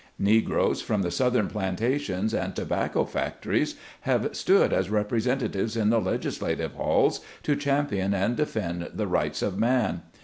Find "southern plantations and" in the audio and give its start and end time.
1.11-2.55